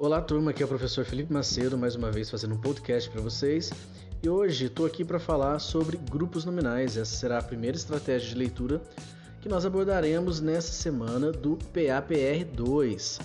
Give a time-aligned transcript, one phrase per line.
[0.00, 3.20] Olá, turma, aqui é o professor Felipe Macedo, mais uma vez fazendo um podcast para
[3.20, 3.72] vocês.
[4.22, 6.96] E hoje estou aqui para falar sobre grupos nominais.
[6.96, 8.80] Essa será a primeira estratégia de leitura
[9.40, 13.18] que nós abordaremos nessa semana do PAPR 2.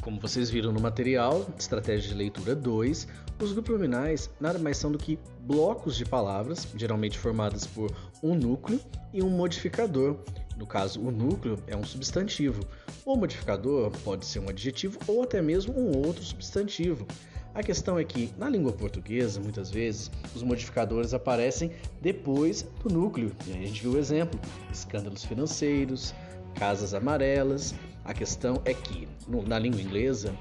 [0.00, 3.08] Como vocês viram no material, Estratégia de Leitura 2,
[3.42, 7.92] os grupos nominais nada mais são do que blocos de palavras, geralmente formadas por
[8.22, 8.78] um núcleo
[9.12, 10.18] e um modificador.
[10.56, 12.64] No caso, o núcleo é um substantivo.
[13.04, 17.06] O modificador pode ser um adjetivo ou até mesmo um outro substantivo.
[17.54, 21.70] A questão é que, na língua portuguesa, muitas vezes, os modificadores aparecem
[22.00, 23.30] depois do núcleo.
[23.46, 24.40] E aí a gente viu o exemplo:
[24.72, 26.12] escândalos financeiros,
[26.56, 30.34] casas amarelas, a questão é que, no, na língua inglesa,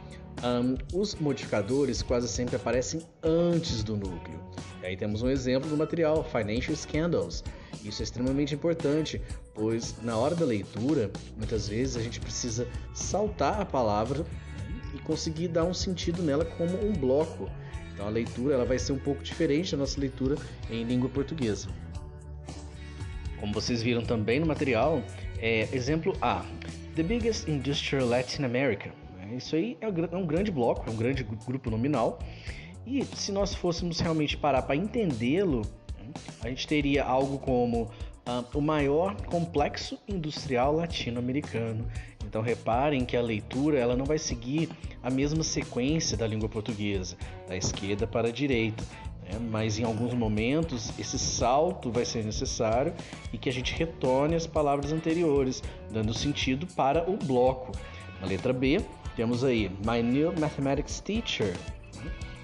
[0.43, 4.39] um, os modificadores quase sempre aparecem antes do núcleo.
[4.81, 7.43] E aí temos um exemplo do material Financial Scandals.
[7.83, 9.21] Isso é extremamente importante,
[9.53, 14.25] pois na hora da leitura, muitas vezes a gente precisa saltar a palavra
[14.93, 17.49] e conseguir dar um sentido nela como um bloco.
[17.93, 20.35] Então a leitura ela vai ser um pouco diferente da nossa leitura
[20.69, 21.69] em língua portuguesa.
[23.39, 25.03] Como vocês viram também no material,
[25.37, 26.45] é, exemplo A:
[26.95, 28.91] The biggest industrial Latin America.
[29.19, 32.19] É, isso aí é, é um grande bloco, é um grande grupo nominal.
[32.85, 35.63] E se nós fôssemos realmente parar para entendê-lo,
[36.41, 41.87] a gente teria algo como uh, o maior complexo industrial latino-americano.
[42.23, 44.69] Então reparem que a leitura ela não vai seguir
[45.01, 48.83] a mesma sequência da língua portuguesa, da esquerda para a direita.
[49.23, 49.39] Né?
[49.39, 52.93] Mas em alguns momentos esse salto vai ser necessário
[53.31, 57.71] e que a gente retorne as palavras anteriores, dando sentido para o bloco.
[58.21, 58.81] Na letra B,
[59.15, 61.55] temos aí My New Mathematics Teacher.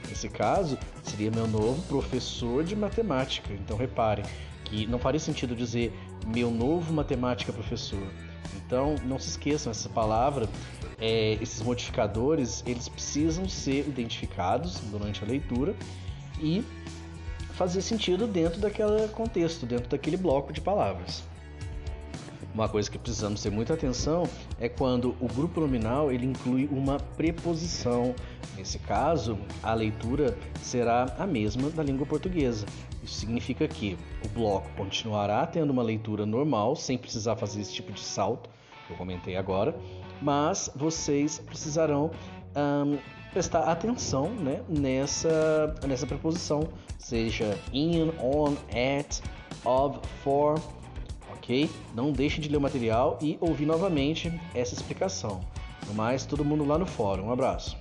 [0.07, 3.53] Nesse caso, seria meu novo professor de matemática.
[3.53, 4.25] Então reparem
[4.65, 5.93] que não faria sentido dizer
[6.27, 8.07] meu novo matemática professor.
[8.55, 10.47] Então não se esqueçam essa palavra,
[10.99, 15.75] é, esses modificadores, eles precisam ser identificados durante a leitura
[16.39, 16.63] e
[17.53, 21.23] fazer sentido dentro daquele contexto, dentro daquele bloco de palavras.
[22.53, 24.23] Uma coisa que precisamos ter muita atenção
[24.59, 28.15] é quando o grupo nominal ele inclui uma preposição.
[28.57, 32.65] Nesse caso, a leitura será a mesma da língua portuguesa.
[33.03, 37.91] Isso significa que o bloco continuará tendo uma leitura normal, sem precisar fazer esse tipo
[37.91, 38.49] de salto
[38.87, 39.75] que eu comentei agora,
[40.21, 42.11] mas vocês precisarão
[42.59, 42.97] um,
[43.31, 49.21] prestar atenção né, nessa, nessa preposição, seja in, on, at,
[49.65, 50.59] of, for,
[51.33, 51.69] ok?
[51.95, 55.41] Não deixe de ler o material e ouvir novamente essa explicação.
[55.87, 57.27] No mais, todo mundo lá no fórum.
[57.27, 57.77] Um abraço.